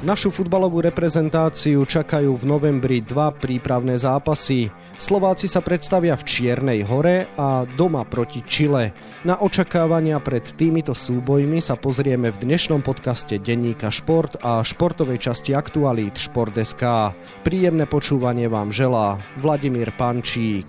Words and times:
Našu 0.00 0.32
futbalovú 0.32 0.80
reprezentáciu 0.80 1.84
čakajú 1.84 2.32
v 2.32 2.44
novembri 2.48 3.04
dva 3.04 3.36
prípravné 3.36 4.00
zápasy. 4.00 4.72
Slováci 4.96 5.44
sa 5.44 5.60
predstavia 5.60 6.16
v 6.16 6.24
Čiernej 6.24 6.80
hore 6.88 7.28
a 7.36 7.68
doma 7.68 8.08
proti 8.08 8.40
Čile. 8.40 8.96
Na 9.28 9.36
očakávania 9.44 10.16
pred 10.24 10.56
týmito 10.56 10.96
súbojmi 10.96 11.60
sa 11.60 11.76
pozrieme 11.76 12.32
v 12.32 12.40
dnešnom 12.48 12.80
podcaste 12.80 13.36
Denníka 13.36 13.92
Šport 13.92 14.40
a 14.40 14.64
športovej 14.64 15.20
časti 15.20 15.52
aktualít 15.52 16.16
Šport.sk. 16.16 17.12
Príjemné 17.44 17.84
počúvanie 17.84 18.48
vám 18.48 18.72
želá 18.72 19.20
Vladimír 19.36 19.92
Pančík. 20.00 20.64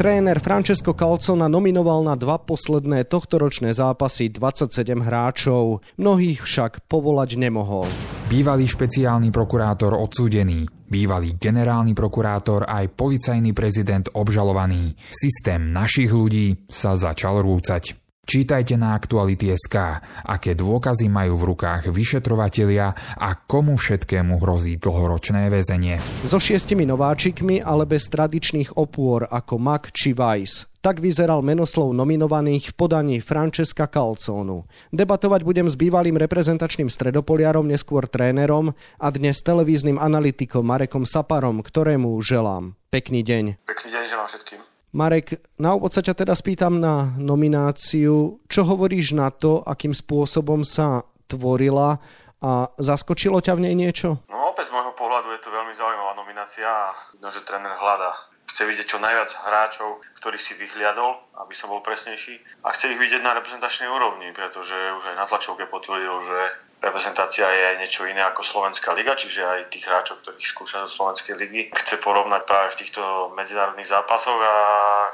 Tréner 0.00 0.40
Francesco 0.40 0.96
Calcona 0.96 1.44
nominoval 1.44 2.00
na 2.00 2.16
dva 2.16 2.40
posledné 2.40 3.04
tohtoročné 3.04 3.76
zápasy 3.76 4.32
27 4.32 4.96
hráčov, 4.96 5.84
mnohých 6.00 6.40
však 6.40 6.88
povolať 6.88 7.36
nemohol. 7.36 7.84
Bývalý 8.32 8.64
špeciálny 8.64 9.28
prokurátor 9.28 9.92
odsúdený, 9.92 10.64
bývalý 10.88 11.36
generálny 11.36 11.92
prokurátor 11.92 12.64
aj 12.64 12.96
policajný 12.96 13.52
prezident 13.52 14.08
obžalovaný. 14.16 14.96
Systém 15.12 15.68
našich 15.68 16.08
ľudí 16.08 16.64
sa 16.64 16.96
začal 16.96 17.44
rúcať. 17.44 17.99
Čítajte 18.30 18.78
na 18.78 18.94
Aktuality.sk, 18.94 19.74
aké 20.22 20.54
dôkazy 20.54 21.10
majú 21.10 21.34
v 21.34 21.50
rukách 21.50 21.90
vyšetrovatelia 21.90 22.94
a 23.18 23.34
komu 23.34 23.74
všetkému 23.74 24.38
hrozí 24.38 24.78
dlhoročné 24.78 25.50
väzenie. 25.50 25.98
So 26.22 26.38
šiestimi 26.38 26.86
nováčikmi, 26.86 27.58
ale 27.58 27.90
bez 27.90 28.06
tradičných 28.06 28.78
opôr 28.78 29.26
ako 29.26 29.58
Mac 29.58 29.90
či 29.90 30.14
Weiss. 30.14 30.70
Tak 30.78 31.02
vyzeral 31.02 31.42
menoslov 31.42 31.90
nominovaných 31.90 32.70
v 32.70 32.76
podaní 32.78 33.16
Francesca 33.18 33.90
Calzonu. 33.90 34.62
Debatovať 34.94 35.42
budem 35.42 35.66
s 35.66 35.74
bývalým 35.74 36.14
reprezentačným 36.14 36.86
stredopoliarom, 36.86 37.66
neskôr 37.66 38.06
trénerom 38.06 38.78
a 39.02 39.10
dnes 39.10 39.42
televíznym 39.42 39.98
analytikom 39.98 40.62
Marekom 40.62 41.02
Saparom, 41.02 41.66
ktorému 41.66 42.14
želám. 42.22 42.78
Pekný 42.94 43.26
deň. 43.26 43.66
Pekný 43.66 43.88
deň 43.90 44.04
želám 44.06 44.30
všetkým. 44.30 44.69
Marek, 44.90 45.38
na 45.54 45.78
úvod 45.78 45.94
sa 45.94 46.02
ťa 46.02 46.26
teda 46.26 46.34
spýtam 46.34 46.82
na 46.82 47.14
nomináciu. 47.14 48.42
Čo 48.50 48.60
hovoríš 48.66 49.14
na 49.14 49.30
to, 49.30 49.62
akým 49.62 49.94
spôsobom 49.94 50.66
sa 50.66 51.06
tvorila 51.30 52.02
a 52.42 52.66
zaskočilo 52.74 53.38
ťa 53.38 53.54
v 53.54 53.70
nej 53.70 53.74
niečo? 53.78 54.18
No 54.26 54.50
opäť 54.50 54.72
z 54.72 54.74
môjho 54.74 54.90
pohľadu 54.98 55.30
je 55.30 55.40
to 55.46 55.54
veľmi 55.54 55.70
zaujímavá 55.78 56.18
nominácia 56.18 56.66
a 56.66 56.90
vidno, 57.14 57.30
že 57.30 57.46
tréner 57.46 57.70
hľadá. 57.70 58.10
Chce 58.50 58.66
vidieť 58.66 58.86
čo 58.90 58.98
najviac 58.98 59.30
hráčov, 59.46 60.02
ktorých 60.18 60.42
si 60.42 60.58
vyhliadol, 60.58 61.22
aby 61.38 61.54
som 61.54 61.70
bol 61.70 61.86
presnejší. 61.86 62.66
A 62.66 62.74
chce 62.74 62.90
ich 62.90 62.98
vidieť 62.98 63.22
na 63.22 63.38
reprezentačnej 63.38 63.86
úrovni, 63.86 64.34
pretože 64.34 64.74
už 64.74 65.14
aj 65.14 65.16
na 65.22 65.26
tlačovke 65.30 65.70
potvrdil, 65.70 66.18
že 66.26 66.38
reprezentácia 66.80 67.46
je 67.46 67.84
niečo 67.84 68.08
iné 68.08 68.24
ako 68.24 68.42
Slovenská 68.42 68.96
liga, 68.96 69.12
čiže 69.14 69.44
aj 69.44 69.68
tých 69.68 69.84
hráčov, 69.86 70.24
ktorých 70.24 70.48
skúša 70.48 70.88
zo 70.88 70.90
Slovenskej 70.90 71.36
ligy, 71.36 71.68
chce 71.76 72.00
porovnať 72.00 72.42
práve 72.48 72.74
v 72.74 72.80
týchto 72.84 73.30
medzinárodných 73.36 73.92
zápasoch 73.92 74.40
a 74.40 74.54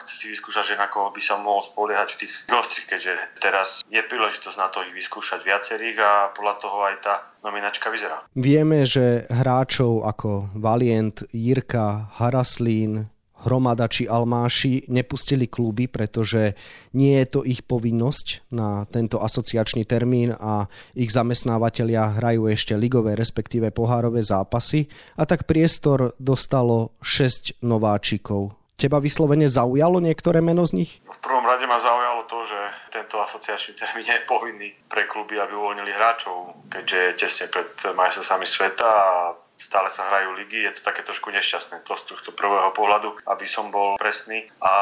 chce 0.01 0.15
si 0.15 0.27
vyskúšať, 0.31 0.75
že 0.75 0.81
na 0.81 0.87
koho 0.87 1.11
by 1.11 1.23
sa 1.23 1.37
mohol 1.43 1.61
spoliehať 1.61 2.09
v 2.15 2.21
tých 2.25 2.33
ostrých, 2.49 2.87
keďže 2.87 3.13
teraz 3.43 3.83
je 3.91 4.01
príležitosť 4.01 4.57
na 4.57 4.71
to 4.71 4.87
ich 4.87 4.95
vyskúšať 4.95 5.43
viacerých 5.43 5.97
a 5.99 6.11
podľa 6.33 6.55
toho 6.63 6.79
aj 6.87 6.97
tá 7.03 7.15
nominačka 7.43 7.91
vyzerá. 7.91 8.23
Vieme, 8.35 8.87
že 8.87 9.27
hráčov 9.31 10.07
ako 10.07 10.55
Valient, 10.59 11.27
Jirka, 11.31 12.11
Haraslín, 12.19 13.11
Hromada 13.47 13.87
či 13.87 14.11
Almáši 14.11 14.91
nepustili 14.91 15.47
kluby, 15.47 15.87
pretože 15.87 16.59
nie 16.99 17.15
je 17.23 17.27
to 17.31 17.41
ich 17.47 17.63
povinnosť 17.63 18.51
na 18.51 18.83
tento 18.91 19.23
asociačný 19.23 19.87
termín 19.87 20.35
a 20.35 20.67
ich 20.99 21.15
zamestnávateľia 21.15 22.19
hrajú 22.19 22.51
ešte 22.51 22.75
ligové, 22.75 23.15
respektíve 23.15 23.71
pohárové 23.71 24.27
zápasy 24.27 24.91
a 25.15 25.23
tak 25.23 25.47
priestor 25.47 26.19
dostalo 26.19 26.99
6 27.07 27.63
nováčikov. 27.63 28.59
Teba 28.77 29.01
vyslovene 29.01 29.49
zaujalo 29.49 30.05
niektoré 30.05 30.45
meno 30.45 30.69
z 30.69 30.85
nich? 30.85 30.91
V 31.09 31.21
prvom 31.25 31.41
rade 31.49 31.65
ma 31.65 31.81
zaujalo 31.81 32.29
to, 32.29 32.45
že 32.45 32.61
tento 32.93 33.17
asociačný 33.25 33.73
termín 33.73 34.05
je 34.05 34.21
povinný 34.29 34.69
pre 34.85 35.09
kluby, 35.09 35.41
aby 35.41 35.57
uvoľnili 35.57 35.97
hráčov, 35.97 36.53
keďže 36.69 36.99
je 37.01 37.13
tesne 37.17 37.47
pred 37.49 37.73
majstrovstvami 37.73 38.45
sveta 38.45 38.85
a 38.85 39.33
stále 39.57 39.89
sa 39.89 40.09
hrajú 40.13 40.37
ligy, 40.37 40.69
je 40.69 40.73
to 40.77 40.87
také 40.87 41.03
trošku 41.03 41.33
nešťastné 41.33 41.83
to 41.85 41.97
z 41.97 42.05
tohto 42.15 42.31
prvého 42.33 42.71
pohľadu, 42.77 43.17
aby 43.27 43.47
som 43.49 43.73
bol 43.73 43.97
presný. 43.97 44.47
A 44.61 44.73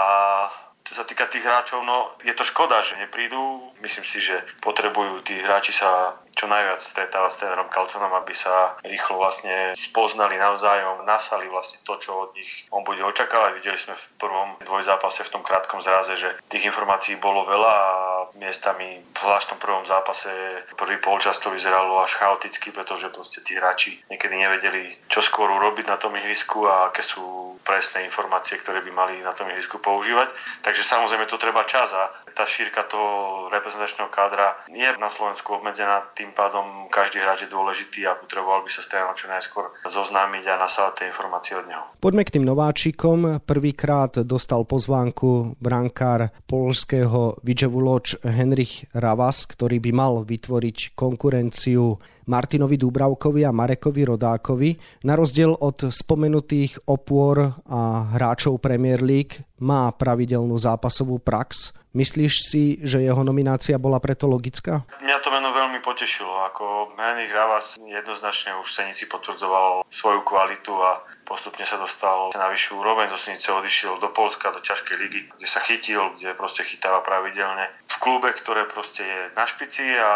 čo 0.85 1.01
sa 1.01 1.09
týka 1.09 1.25
tých 1.33 1.49
hráčov, 1.49 1.81
no 1.81 2.13
je 2.21 2.37
to 2.37 2.45
škoda, 2.45 2.85
že 2.85 3.01
neprídu. 3.01 3.73
Myslím 3.81 4.05
si, 4.05 4.21
že 4.21 4.37
potrebujú 4.61 5.25
tí 5.25 5.41
hráči 5.41 5.73
sa 5.73 6.21
čo 6.37 6.45
najviac 6.45 6.77
stretávať 6.77 7.31
s 7.33 7.41
trénerom 7.41 7.73
Kalconom, 7.73 8.13
aby 8.21 8.37
sa 8.37 8.77
rýchlo 8.85 9.17
vlastne 9.17 9.73
spoznali 9.73 10.37
navzájom, 10.37 11.09
nasali 11.09 11.49
vlastne 11.49 11.81
to, 11.89 11.97
čo 11.97 12.29
od 12.29 12.31
nich 12.37 12.69
on 12.69 12.85
bude 12.85 13.01
očakávať. 13.01 13.65
Videli 13.65 13.81
sme 13.81 13.97
v 13.97 14.05
prvom 14.21 14.61
dvojzápase 14.61 15.25
v 15.25 15.33
tom 15.33 15.41
krátkom 15.41 15.81
zraze, 15.81 16.21
že 16.21 16.37
tých 16.53 16.69
informácií 16.69 17.17
bolo 17.17 17.49
veľa 17.49 17.73
a 17.73 17.89
miestami 18.37 19.03
v 19.03 19.19
zvláštnom 19.19 19.59
prvom 19.59 19.85
zápase. 19.87 20.31
Prvý 20.75 20.99
polčas 20.99 21.39
to 21.39 21.51
vyzeralo 21.51 22.03
až 22.03 22.19
chaoticky, 22.19 22.71
pretože 22.71 23.11
proste 23.15 23.41
tí 23.41 23.55
hráči 23.55 23.99
niekedy 24.11 24.35
nevedeli, 24.35 24.91
čo 25.07 25.23
skôr 25.23 25.51
urobiť 25.51 25.87
na 25.87 25.97
tom 25.97 26.15
ihrisku 26.19 26.67
a 26.67 26.91
aké 26.91 27.03
sú 27.03 27.54
presné 27.65 28.05
informácie, 28.05 28.61
ktoré 28.61 28.85
by 28.85 28.93
mali 28.93 29.15
na 29.25 29.33
tom 29.33 29.49
ihrisku 29.49 29.81
používať. 29.81 30.31
Takže 30.61 30.85
samozrejme 30.85 31.25
to 31.27 31.41
treba 31.41 31.65
čas 31.65 31.91
a 31.97 32.13
tá 32.37 32.45
šírka 32.45 32.85
toho 32.85 33.49
reprezentačného 33.49 34.13
kádra 34.13 34.59
je 34.69 34.87
na 35.01 35.09
Slovensku 35.09 35.57
obmedzená, 35.57 36.05
tým 36.13 36.37
pádom 36.37 36.93
každý 36.93 37.25
hráč 37.25 37.47
je 37.47 37.55
dôležitý 37.55 38.05
a 38.05 38.19
potreboval 38.19 38.67
by 38.67 38.71
sa 38.71 38.83
s 38.85 38.91
čo 38.91 39.27
najskôr 39.31 39.71
zoznámiť 39.87 40.45
a 40.51 40.61
nasávať 40.61 40.93
tie 41.03 41.07
informácie 41.09 41.55
od 41.57 41.67
neho. 41.67 41.83
Poďme 41.99 42.27
k 42.27 42.35
tým 42.39 42.45
nováčikom. 42.45 43.41
Prvýkrát 43.43 44.21
dostal 44.27 44.67
pozvánku 44.67 45.57
brankár 45.63 46.35
polského 46.45 47.39
Vidževu 47.41 47.81
Loč 47.81 48.19
Henrich 48.27 48.87
Ravas, 48.93 49.47
ktorý 49.49 49.81
by 49.81 49.91
mal 49.95 50.15
vytvoriť 50.27 50.99
konkurenciu 50.99 51.97
Martinovi 52.25 52.77
Dúbravkovi 52.81 53.45
a 53.45 53.53
Marekovi 53.53 54.03
Rodákovi. 54.09 54.71
Na 55.05 55.15
rozdiel 55.15 55.53
od 55.55 55.93
spomenutých 55.93 56.89
opôr 56.89 57.53
a 57.69 57.81
hráčov 58.17 58.61
Premier 58.61 59.05
League 59.05 59.45
má 59.61 59.89
pravidelnú 59.93 60.57
zápasovú 60.59 61.21
prax. 61.21 61.73
Myslíš 61.95 62.35
si, 62.43 62.65
že 62.83 63.07
jeho 63.07 63.23
nominácia 63.23 63.79
bola 63.79 64.03
preto 64.03 64.27
logická? 64.27 64.83
Mňa 64.99 65.14
to 65.25 65.33
meno 65.33 65.57
veľmi 65.57 65.81
potešilo. 65.81 66.45
Ako 66.53 66.93
Henrik 67.01 67.33
Ravas 67.33 67.81
jednoznačne 67.81 68.61
už 68.61 68.69
Senici 68.69 69.09
potvrdzoval 69.09 69.89
svoju 69.89 70.21
kvalitu 70.21 70.77
a 70.77 71.01
postupne 71.25 71.65
sa 71.65 71.81
dostal 71.81 72.29
na 72.37 72.53
vyššiu 72.53 72.77
úroveň. 72.77 73.09
Do 73.09 73.17
Senice 73.17 73.49
odišiel 73.49 73.97
do 74.05 74.13
Polska, 74.13 74.53
do 74.53 74.61
ťažkej 74.61 74.97
ligy, 75.01 75.21
kde 75.33 75.49
sa 75.49 75.65
chytil, 75.65 76.13
kde 76.21 76.37
proste 76.37 76.61
chytáva 76.69 77.01
pravidelne. 77.01 77.73
V 77.89 77.97
klube, 78.05 78.37
ktoré 78.37 78.69
proste 78.69 79.01
je 79.01 79.21
na 79.33 79.49
špici 79.49 79.97
a 79.97 80.13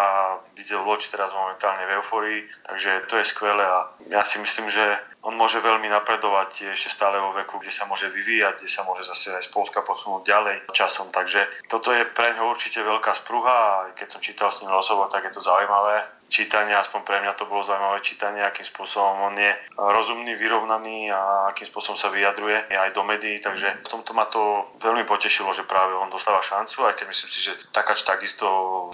videl 0.53 0.85
Loč 0.85 1.09
teraz 1.09 1.33
momentálne 1.33 1.89
v 1.89 2.05
euforii, 2.05 2.41
takže 2.69 3.09
to 3.09 3.17
je 3.17 3.25
skvelé 3.25 3.65
a 3.65 3.89
ja 4.13 4.21
si 4.29 4.37
myslím, 4.37 4.69
že 4.69 4.85
on 5.27 5.35
môže 5.35 5.59
veľmi 5.59 5.91
napredovať 5.91 6.75
ešte 6.75 6.95
stále 6.95 7.19
vo 7.19 7.35
veku, 7.35 7.59
kde 7.59 7.75
sa 7.75 7.91
môže 7.91 8.07
vyvíjať, 8.07 8.63
kde 8.63 8.71
sa 8.71 8.87
môže 8.87 9.03
zase 9.03 9.35
aj 9.35 9.45
z 9.47 9.51
Polska 9.51 9.83
posunúť 9.83 10.23
ďalej 10.23 10.57
časom. 10.71 11.11
Takže 11.11 11.67
toto 11.67 11.91
je 11.91 12.07
pre 12.07 12.39
ňo 12.39 12.55
určite 12.55 12.79
veľká 12.85 13.13
spruha 13.19 13.57
a 13.57 13.75
keď 13.99 14.15
som 14.15 14.21
čítal 14.23 14.55
s 14.55 14.63
ním 14.63 14.71
rozhovor, 14.71 15.11
tak 15.11 15.27
je 15.27 15.35
to 15.35 15.43
zaujímavé 15.43 16.19
čítanie, 16.29 16.77
aspoň 16.77 17.01
pre 17.03 17.19
mňa 17.25 17.33
to 17.41 17.49
bolo 17.49 17.65
zaujímavé 17.65 18.05
čítanie, 18.05 18.45
akým 18.45 18.69
spôsobom 18.69 19.33
on 19.33 19.35
je 19.35 19.49
rozumný, 19.81 20.37
vyrovnaný 20.37 21.09
a 21.09 21.51
akým 21.51 21.67
spôsobom 21.67 21.97
sa 21.97 22.13
vyjadruje 22.13 22.69
aj 22.69 22.93
do 22.93 23.03
médií, 23.03 23.41
takže 23.41 23.81
v 23.81 23.89
tomto 23.89 24.13
ma 24.13 24.29
to 24.29 24.69
veľmi 24.79 25.09
potešilo, 25.09 25.51
že 25.57 25.65
práve 25.65 25.97
on 25.97 26.13
dostáva 26.13 26.45
šancu, 26.45 26.85
aj 26.85 27.01
keď 27.01 27.07
myslím 27.09 27.31
si, 27.33 27.41
že 27.49 27.53
Takač 27.73 28.05
takisto 28.05 28.45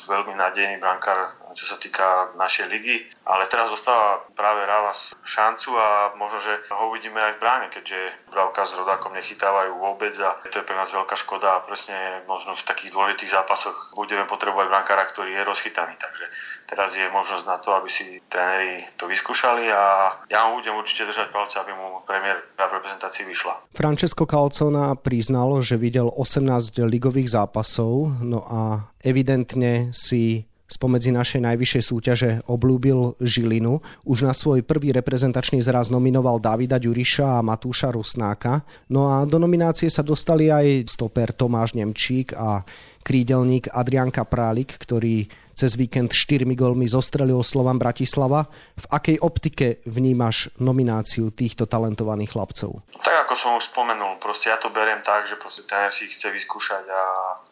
veľmi 0.06 0.38
nádejný 0.38 0.78
brankár, 0.78 1.34
čo 1.54 1.64
sa 1.66 1.76
týka 1.76 2.34
našej 2.38 2.70
ligy, 2.70 3.10
ale 3.26 3.50
teraz 3.50 3.70
dostáva 3.74 4.22
práve 4.38 4.62
Ravas 4.64 5.14
šancu 5.26 5.74
a 5.74 6.14
možno, 6.14 6.38
že 6.38 6.54
ho 6.70 6.90
uvidíme 6.90 7.18
aj 7.18 7.38
v 7.38 7.42
bráne, 7.42 7.66
keďže 7.74 8.30
Bravka 8.30 8.62
s 8.62 8.78
Rodákom 8.78 9.14
nechytávajú 9.14 9.74
vôbec 9.74 10.14
a 10.22 10.38
to 10.48 10.62
je 10.62 10.66
pre 10.66 10.78
nás 10.78 10.94
veľká 10.94 11.18
škoda 11.18 11.58
a 11.58 11.64
presne 11.64 12.22
možno 12.30 12.54
v 12.54 12.66
takých 12.66 12.94
dôležitých 12.94 13.34
zápasoch 13.34 13.96
budeme 13.98 14.26
potrebovať 14.30 14.66
brankára, 14.70 15.08
ktorý 15.10 15.34
je 15.34 15.42
rozchytaný, 15.42 15.98
takže 15.98 16.24
teraz 16.70 16.94
je 16.94 17.06
možno 17.10 17.24
možnosť 17.24 17.48
na 17.48 17.58
to, 17.58 17.72
aby 17.72 17.88
si 17.88 18.20
tréneri 18.28 18.84
to 19.00 19.08
vyskúšali 19.08 19.66
a 19.72 20.12
ja 20.28 20.44
mu 20.46 20.60
budem 20.60 20.76
určite 20.76 21.08
držať 21.08 21.32
palce, 21.32 21.56
aby 21.56 21.72
mu 21.72 22.04
premiér 22.04 22.36
v 22.52 22.60
reprezentácii 22.60 23.24
vyšla. 23.24 23.72
Francesco 23.72 24.28
Calcona 24.28 24.92
priznal, 24.94 25.64
že 25.64 25.80
videl 25.80 26.12
18 26.12 26.84
ligových 26.84 27.32
zápasov, 27.32 28.20
no 28.20 28.44
a 28.44 28.92
evidentne 29.00 29.88
si 29.96 30.44
spomedzi 30.75 31.15
našej 31.15 31.41
najvyššej 31.47 31.82
súťaže 31.87 32.31
oblúbil 32.50 33.15
Žilinu. 33.23 33.79
Už 34.03 34.26
na 34.26 34.35
svoj 34.35 34.67
prvý 34.67 34.91
reprezentačný 34.91 35.62
zraz 35.62 35.87
nominoval 35.94 36.43
Davida 36.43 36.82
Ďuriša 36.82 37.38
a 37.38 37.47
Matúša 37.47 37.94
Rusnáka. 37.94 38.67
No 38.91 39.06
a 39.06 39.23
do 39.23 39.38
nominácie 39.38 39.87
sa 39.87 40.03
dostali 40.03 40.50
aj 40.50 40.91
stoper 40.91 41.31
Tomáš 41.31 41.79
Nemčík 41.79 42.35
a 42.35 42.67
krídelník 43.06 43.71
Adrian 43.71 44.11
Kaprálik, 44.11 44.75
ktorý 44.75 45.31
cez 45.55 45.79
víkend 45.79 46.11
4 46.11 46.43
gólmi 46.59 46.91
zostrelil 46.91 47.38
Slovan 47.47 47.79
Bratislava. 47.79 48.50
V 48.75 48.87
akej 48.91 49.23
optike 49.23 49.87
vnímaš 49.87 50.50
nomináciu 50.59 51.31
týchto 51.31 51.71
talentovaných 51.71 52.35
chlapcov? 52.35 52.82
Tak 52.99 53.31
ako 53.31 53.35
som 53.38 53.55
už 53.55 53.71
spomenul, 53.71 54.19
proste 54.19 54.50
ja 54.50 54.59
to 54.59 54.75
beriem 54.75 54.99
tak, 55.06 55.31
že 55.31 55.38
proste 55.38 55.62
ten 55.71 55.87
si 55.94 56.11
chce 56.11 56.35
vyskúšať 56.35 56.85
a 56.91 57.03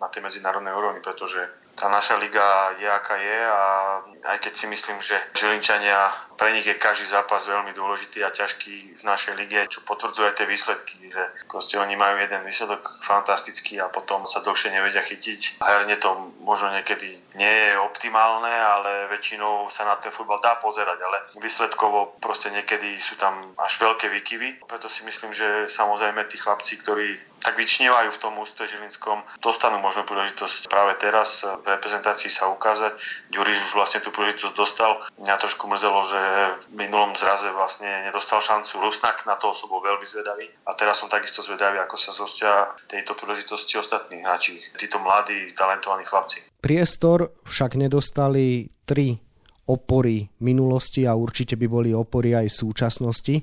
na 0.03 0.11
tej 0.11 0.27
medzinárodnej 0.27 0.75
úrovni, 0.75 0.99
pretože 0.99 1.62
tá 1.75 1.89
naša 1.89 2.21
liga 2.21 2.77
je 2.77 2.89
aká 2.89 3.17
je 3.17 3.39
a 3.49 3.63
aj 4.35 4.39
keď 4.45 4.53
si 4.57 4.67
myslím, 4.69 4.99
že 5.01 5.17
Žilinčania, 5.35 6.13
pre 6.37 6.52
nich 6.56 6.67
je 6.67 6.75
každý 6.79 7.06
zápas 7.08 7.44
veľmi 7.46 7.73
dôležitý 7.76 8.25
a 8.25 8.34
ťažký 8.34 9.00
v 9.00 9.02
našej 9.05 9.34
lige, 9.38 9.61
čo 9.69 9.84
potvrdzuje 9.84 10.31
tie 10.37 10.46
výsledky, 10.46 10.96
že 11.11 11.23
proste 11.49 11.79
oni 11.79 11.94
majú 11.94 12.19
jeden 12.19 12.43
výsledok 12.46 13.02
fantastický 13.05 13.79
a 13.81 13.93
potom 13.93 14.25
sa 14.25 14.40
dlhšie 14.40 14.73
nevedia 14.73 15.02
chytiť. 15.02 15.62
Herne 15.62 15.96
to 15.99 16.32
možno 16.43 16.73
niekedy 16.73 17.14
nie 17.34 17.55
je 17.69 17.79
optimálne, 17.79 18.50
ale 18.50 19.08
väčšinou 19.12 19.69
sa 19.69 19.84
na 19.84 19.96
ten 19.99 20.14
futbal 20.14 20.40
dá 20.40 20.56
pozerať, 20.58 20.99
ale 21.00 21.19
výsledkovo 21.40 22.17
proste 22.20 22.50
niekedy 22.50 22.99
sú 23.00 23.19
tam 23.19 23.55
až 23.58 23.78
veľké 23.81 24.08
výkyvy. 24.08 24.64
Preto 24.67 24.88
si 24.88 25.05
myslím, 25.05 25.32
že 25.35 25.69
samozrejme 25.69 26.25
tí 26.28 26.38
chlapci, 26.38 26.78
ktorí 26.81 27.19
tak 27.43 27.58
vyčnievajú 27.58 28.14
v 28.14 28.23
tom 28.23 28.38
ústve 28.38 28.70
Žilinskom, 28.70 29.19
dostanú 29.43 29.82
možno 29.82 30.06
príležitosť 30.06 30.70
práve 30.70 30.94
teraz 31.02 31.43
v 31.43 31.67
reprezentácii 31.67 32.31
sa 32.31 32.46
ukázať. 32.55 32.94
Ďuriš 33.35 33.58
už 33.67 33.73
vlastne 33.75 33.99
tú 33.99 34.14
príležitosť 34.14 34.55
dostal. 34.55 35.02
Mňa 35.19 35.35
trošku 35.43 35.67
mrzelo, 35.67 36.00
že 36.06 36.22
v 36.59 36.77
minulom 36.77 37.13
zraze 37.15 37.51
vlastne 37.53 38.09
nedostal 38.09 38.41
šancu. 38.41 38.81
Rusnak 38.83 39.27
na 39.27 39.35
to 39.37 39.53
som 39.53 39.69
bol 39.69 39.83
veľmi 39.83 40.07
zvedavý. 40.07 40.47
A 40.67 40.75
teraz 40.75 41.03
som 41.03 41.13
takisto 41.13 41.43
zvedavý, 41.43 41.79
ako 41.83 41.97
sa 41.99 42.11
zostia 42.15 42.73
tejto 42.87 43.15
príležitosti 43.19 43.79
ostatní 43.79 44.23
hráči, 44.23 44.59
títo 44.79 44.99
mladí, 45.03 45.51
talentovaní 45.53 46.07
chlapci. 46.07 46.45
Priestor 46.63 47.43
však 47.47 47.75
nedostali 47.77 48.71
tri 48.87 49.19
opory 49.67 50.27
minulosti 50.43 51.07
a 51.07 51.15
určite 51.15 51.55
by 51.55 51.67
boli 51.71 51.91
opory 51.95 52.35
aj 52.35 52.51
súčasnosti. 52.51 53.43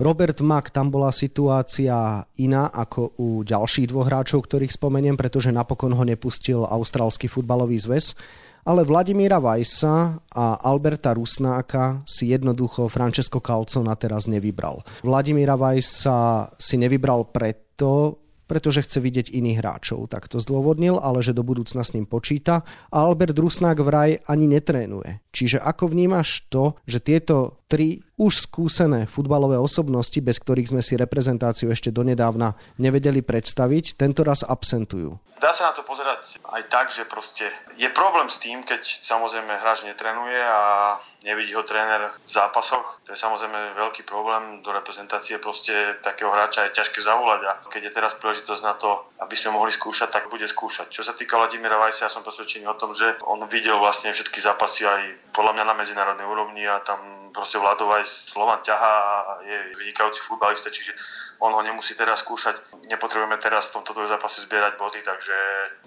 Robert 0.00 0.40
Mack, 0.40 0.72
tam 0.72 0.88
bola 0.88 1.12
situácia 1.12 2.24
iná 2.40 2.72
ako 2.72 3.20
u 3.20 3.44
ďalších 3.44 3.92
dvoch 3.92 4.08
hráčov, 4.08 4.48
ktorých 4.48 4.72
spomeniem, 4.72 5.12
pretože 5.12 5.52
napokon 5.52 5.92
ho 5.92 6.04
nepustil 6.08 6.64
Austrálsky 6.64 7.28
futbalový 7.28 7.76
zväz. 7.76 8.16
Ale 8.64 8.84
Vladimíra 8.84 9.40
Vajsa 9.40 10.20
a 10.20 10.44
Alberta 10.60 11.16
Rusnáka 11.16 12.04
si 12.04 12.28
jednoducho 12.28 12.92
Francesco 12.92 13.40
Calcona 13.40 13.96
teraz 13.96 14.28
nevybral. 14.28 14.84
Vladimíra 15.00 15.56
Vajsa 15.56 16.52
si 16.60 16.76
nevybral 16.76 17.32
preto, 17.32 18.20
pretože 18.50 18.82
chce 18.82 18.98
vidieť 18.98 19.26
iných 19.30 19.62
hráčov. 19.62 20.10
Tak 20.10 20.26
to 20.26 20.42
zdôvodnil, 20.42 20.98
ale 20.98 21.22
že 21.22 21.30
do 21.30 21.46
budúcna 21.46 21.86
s 21.86 21.94
ním 21.94 22.02
počíta. 22.02 22.66
A 22.90 23.06
Albert 23.06 23.38
Rusnák 23.38 23.78
vraj 23.78 24.18
ani 24.26 24.50
netrénuje. 24.50 25.22
Čiže 25.30 25.62
ako 25.62 25.94
vnímaš 25.94 26.46
to, 26.50 26.74
že 26.86 26.98
tieto 26.98 27.62
tri 27.70 28.02
už 28.18 28.50
skúsené 28.50 29.06
futbalové 29.06 29.56
osobnosti, 29.56 30.18
bez 30.18 30.42
ktorých 30.42 30.74
sme 30.74 30.82
si 30.82 30.98
reprezentáciu 30.98 31.70
ešte 31.70 31.94
donedávna 31.94 32.58
nevedeli 32.82 33.22
predstaviť, 33.22 33.94
tento 33.94 34.26
raz 34.26 34.42
absentujú? 34.42 35.16
Dá 35.40 35.56
sa 35.56 35.72
na 35.72 35.72
to 35.72 35.88
pozerať 35.88 36.36
aj 36.52 36.62
tak, 36.68 36.92
že 36.92 37.08
proste 37.08 37.48
je 37.80 37.88
problém 37.88 38.28
s 38.28 38.36
tým, 38.44 38.60
keď 38.60 38.84
samozrejme 38.84 39.56
hráč 39.56 39.88
netrenuje 39.88 40.36
a 40.36 41.00
nevidí 41.24 41.56
ho 41.56 41.64
tréner 41.64 42.12
v 42.12 42.28
zápasoch. 42.28 43.00
To 43.08 43.16
je 43.16 43.18
samozrejme 43.18 43.72
veľký 43.72 44.04
problém. 44.04 44.60
Do 44.60 44.68
reprezentácie 44.68 45.40
proste 45.40 45.96
takého 46.04 46.28
hráča 46.28 46.68
je 46.68 46.76
ťažké 46.76 47.00
zavolať 47.00 47.40
a 47.48 47.52
keď 47.72 47.88
je 47.88 47.96
teraz 47.96 48.20
príležitosť 48.20 48.62
na 48.68 48.76
to, 48.76 49.00
aby 49.24 49.32
sme 49.32 49.56
mohli 49.56 49.72
skúšať, 49.72 50.12
tak 50.12 50.28
bude 50.28 50.44
skúšať. 50.44 50.92
Čo 50.92 51.08
sa 51.08 51.16
týka 51.16 51.40
Vladimíra 51.40 51.80
Vajsa, 51.80 52.08
ja 52.08 52.12
som 52.12 52.20
presvedčený 52.20 52.68
o 52.68 52.76
tom, 52.76 52.92
že 52.92 53.16
on 53.24 53.40
videl 53.48 53.80
vlastne 53.80 54.12
všetky 54.12 54.44
zápasy 54.44 54.84
aj 54.84 55.19
podľa 55.30 55.52
mňa 55.56 55.64
na 55.64 55.74
medzinárodnej 55.78 56.26
úrovni 56.26 56.66
a 56.66 56.82
tam 56.82 57.30
proste 57.30 57.62
Vladov 57.62 57.94
aj 57.94 58.04
Slovan 58.04 58.60
ťahá 58.60 58.94
a 59.06 59.12
je 59.46 59.56
vynikajúci 59.78 60.20
futbalista, 60.26 60.68
čiže 60.68 60.92
on 61.38 61.54
ho 61.54 61.62
nemusí 61.62 61.94
teraz 61.94 62.26
skúšať. 62.26 62.84
Nepotrebujeme 62.90 63.38
teraz 63.38 63.70
v 63.70 63.80
tomto 63.80 63.94
zápase 64.06 64.42
zbierať 64.44 64.76
body, 64.76 65.00
takže 65.00 65.36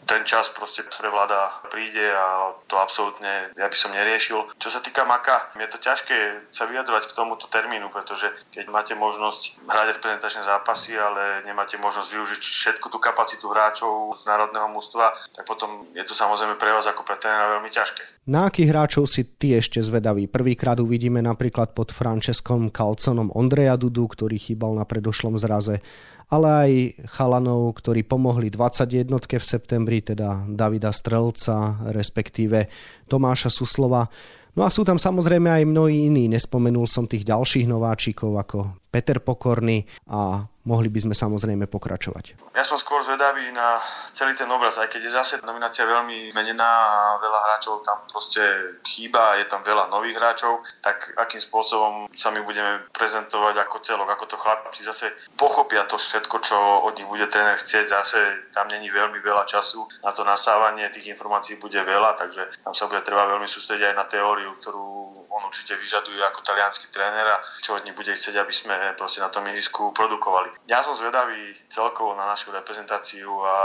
ten 0.06 0.24
čas 0.28 0.52
proste 0.52 0.84
pre 0.86 1.10
vláda 1.10 1.52
príde 1.72 2.04
a 2.14 2.56
to 2.68 2.80
absolútne 2.80 3.52
ja 3.56 3.68
by 3.68 3.78
som 3.78 3.96
neriešil. 3.96 4.56
Čo 4.60 4.70
sa 4.70 4.80
týka 4.84 5.08
Maka, 5.08 5.54
je 5.58 5.68
to 5.70 5.80
ťažké 5.80 6.50
sa 6.52 6.68
vyjadrovať 6.68 7.10
k 7.10 7.16
tomuto 7.18 7.48
termínu, 7.48 7.90
pretože 7.90 8.32
keď 8.52 8.70
máte 8.70 8.94
možnosť 8.94 9.64
hrať 9.68 9.88
reprezentačné 9.98 10.42
zápasy, 10.44 10.96
ale 10.96 11.46
nemáte 11.48 11.80
možnosť 11.80 12.10
využiť 12.14 12.42
všetku 12.42 12.88
tú 12.92 12.98
kapacitu 13.00 13.50
hráčov 13.52 14.16
z 14.20 14.28
národného 14.28 14.68
mústva, 14.72 15.16
tak 15.36 15.48
potom 15.48 15.88
je 15.96 16.04
to 16.04 16.16
samozrejme 16.16 16.60
pre 16.60 16.72
vás 16.72 16.86
ako 16.88 17.04
pre 17.08 17.20
trénera 17.20 17.60
veľmi 17.60 17.72
ťažké. 17.72 18.14
Na 18.24 18.48
akých 18.48 18.72
hráčov 18.72 19.04
si 19.12 19.28
ty 19.36 19.52
ešte 19.60 19.84
zvedavý? 19.84 20.32
Prvýkrát 20.32 20.80
uvidíme 20.80 21.20
napríklad 21.20 21.76
pod 21.76 21.92
Franceskom 21.92 22.72
Kalconom 22.72 23.28
Ondreja 23.36 23.76
Dudu, 23.76 24.08
ktorý 24.08 24.40
chýbal 24.40 24.80
na 24.80 24.88
predošlom 24.88 25.36
zraze, 25.36 25.84
ale 26.32 26.48
aj 26.48 26.72
chalanov, 27.14 27.76
ktorí 27.78 28.08
pomohli 28.08 28.50
21 28.50 29.06
v 29.12 29.44
septembri, 29.44 29.93
teda 30.01 30.50
Davida 30.50 30.90
Strelca, 30.90 31.86
respektíve 31.94 32.72
Tomáša 33.06 33.54
Suslova. 33.54 34.07
No 34.54 34.66
a 34.66 34.69
sú 34.69 34.86
tam 34.86 35.01
samozrejme 35.01 35.50
aj 35.50 35.63
mnohí 35.66 36.10
iní, 36.10 36.30
nespomenul 36.30 36.86
som 36.90 37.10
tých 37.10 37.25
ďalších 37.25 37.66
nováčikov 37.69 38.38
ako 38.38 38.57
Peter 38.90 39.22
Pokorný 39.22 39.86
a 40.10 40.45
mohli 40.63 40.88
by 40.88 41.00
sme 41.04 41.15
samozrejme 41.15 41.68
pokračovať. 41.68 42.56
Ja 42.56 42.63
som 42.63 42.80
skôr 42.80 43.04
zvedavý 43.04 43.51
na 43.51 43.80
celý 44.15 44.33
ten 44.36 44.48
obraz, 44.48 44.80
aj 44.80 44.88
keď 44.88 45.01
je 45.07 45.12
zase 45.12 45.33
nominácia 45.44 45.83
veľmi 45.83 46.31
zmenená 46.31 46.63
a 46.63 47.19
veľa 47.19 47.39
hráčov 47.50 47.83
tam 47.83 48.00
proste 48.07 48.42
chýba, 48.88 49.39
je 49.44 49.45
tam 49.51 49.62
veľa 49.62 49.92
nových 49.92 50.18
hráčov, 50.18 50.63
tak 50.80 51.12
akým 51.19 51.44
spôsobom 51.44 52.07
sa 52.15 52.31
my 52.31 52.39
budeme 52.42 52.88
prezentovať 52.95 53.56
ako 53.68 53.77
celok, 53.83 54.10
ako 54.15 54.25
to 54.31 54.38
chlapci 54.39 54.81
zase 54.88 55.12
pochopia 55.36 55.83
to 55.86 56.00
všetko, 56.00 56.36
čo 56.39 56.57
od 56.88 56.95
nich 56.95 57.07
bude 57.07 57.27
tréner 57.27 57.60
chcieť, 57.60 57.86
zase 57.92 58.19
tam 58.56 58.71
není 58.71 58.88
veľmi 58.88 59.19
veľa 59.19 59.44
času 59.44 59.83
na 60.01 60.15
to 60.15 60.24
nasávanie, 60.24 60.88
tých 60.89 61.12
informácií 61.12 61.60
bude 61.60 61.80
veľa, 61.83 62.15
takže 62.15 62.63
tam 62.63 62.71
sa 62.71 62.88
bude 62.88 63.04
treba 63.04 63.27
veľmi 63.27 63.48
sústrediť 63.50 63.92
aj 63.92 63.95
na 64.00 64.06
teóriu, 64.07 64.56
ktorú 64.57 65.12
on 65.34 65.50
určite 65.50 65.74
vyžaduje 65.76 66.22
ako 66.22 66.46
talianský 66.46 66.94
tréner 66.94 67.26
a 67.26 67.42
čo 67.60 67.74
od 67.74 67.84
nich 67.84 67.98
bude 67.98 68.14
chcieť, 68.14 68.38
aby 68.38 68.54
sme 68.54 68.76
proste 68.94 69.18
na 69.18 69.34
tom 69.34 69.42
ihrisku 69.50 69.90
produkovali. 69.92 70.54
Ja 70.70 70.86
som 70.86 70.94
zvedavý 70.94 71.58
celkovo 71.74 72.14
na 72.14 72.30
našu 72.30 72.54
reprezentáciu 72.54 73.42
a 73.42 73.58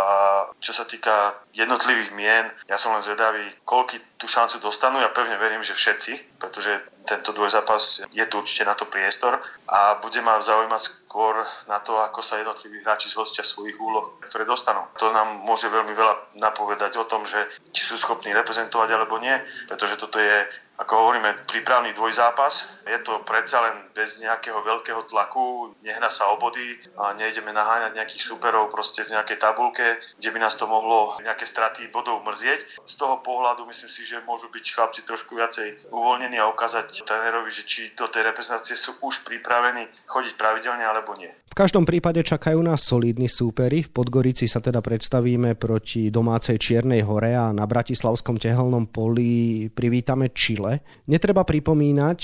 čo 0.64 0.72
sa 0.72 0.88
týka 0.88 1.36
jednotlivých 1.52 2.16
mien, 2.16 2.48
ja 2.66 2.80
som 2.80 2.96
len 2.96 3.04
zvedavý, 3.04 3.44
koľky 3.68 4.00
tú 4.16 4.24
šancu 4.26 4.64
dostanú. 4.64 4.98
Ja 4.98 5.12
pevne 5.12 5.36
verím, 5.36 5.60
že 5.60 5.76
všetci, 5.76 6.40
pretože 6.40 6.80
tento 7.04 7.36
zápas 7.48 8.02
je 8.08 8.24
tu 8.26 8.34
určite 8.40 8.64
na 8.64 8.74
to 8.74 8.88
priestor 8.88 9.38
a 9.68 10.00
bude 10.00 10.18
ma 10.24 10.40
zaujímať 10.40 10.80
skôr 10.80 11.40
na 11.68 11.80
to, 11.80 11.96
ako 11.96 12.20
sa 12.20 12.40
jednotliví 12.40 12.84
hráči 12.84 13.08
zhostia 13.08 13.46
svojich 13.46 13.80
úloh, 13.80 14.20
ktoré 14.24 14.44
dostanú. 14.44 14.84
To 15.00 15.08
nám 15.12 15.40
môže 15.44 15.68
veľmi 15.68 15.92
veľa 15.92 16.36
napovedať 16.40 16.96
o 17.00 17.08
tom, 17.08 17.24
že 17.24 17.40
či 17.72 17.84
sú 17.84 17.96
schopní 17.96 18.32
reprezentovať 18.32 18.88
alebo 18.92 19.16
nie, 19.20 19.32
pretože 19.68 19.96
toto 19.96 20.20
je 20.20 20.44
ako 20.78 20.92
hovoríme, 20.94 21.34
prípravný 21.50 21.90
dvojzápas. 21.90 22.70
Je 22.86 22.98
to 23.02 23.18
predsa 23.26 23.66
len 23.66 23.90
bez 23.98 24.22
nejakého 24.22 24.62
veľkého 24.62 25.02
tlaku, 25.10 25.74
nehrá 25.82 26.06
sa 26.06 26.30
o 26.30 26.38
body 26.38 26.78
a 26.94 27.18
nejdeme 27.18 27.50
naháňať 27.50 27.98
nejakých 27.98 28.22
superov 28.22 28.70
proste 28.70 29.02
v 29.02 29.18
nejakej 29.18 29.42
tabulke, 29.42 29.98
kde 30.22 30.30
by 30.30 30.38
nás 30.38 30.54
to 30.54 30.70
mohlo 30.70 31.18
nejaké 31.18 31.50
straty 31.50 31.90
bodov 31.90 32.22
mrzieť. 32.22 32.78
Z 32.86 32.94
toho 32.94 33.18
pohľadu 33.26 33.66
myslím 33.66 33.90
si, 33.90 34.06
že 34.06 34.22
môžu 34.22 34.54
byť 34.54 34.64
chlapci 34.70 35.00
trošku 35.02 35.34
viacej 35.34 35.90
uvoľnení 35.90 36.38
a 36.38 36.46
ukázať 36.46 37.02
trénerovi, 37.02 37.50
že 37.50 37.66
či 37.66 37.90
do 37.98 38.06
tej 38.06 38.30
reprezentácie 38.30 38.78
sú 38.78 38.94
už 39.02 39.26
pripravení 39.26 39.82
chodiť 40.06 40.38
pravidelne 40.38 40.86
alebo 40.86 41.18
nie. 41.18 41.34
Každom 41.58 41.82
prípade 41.82 42.22
čakajú 42.22 42.62
nás 42.62 42.86
solidní 42.86 43.26
súperi. 43.26 43.82
V 43.82 43.90
Podgorici 43.90 44.46
sa 44.46 44.62
teda 44.62 44.78
predstavíme 44.78 45.58
proti 45.58 46.06
domácej 46.06 46.54
Čiernej 46.54 47.02
hore 47.02 47.34
a 47.34 47.50
na 47.50 47.66
Bratislavskom 47.66 48.38
tehelnom 48.38 48.86
poli 48.86 49.66
privítame 49.66 50.30
Chile. 50.30 50.86
Netreba 51.10 51.42
pripomínať, 51.42 52.18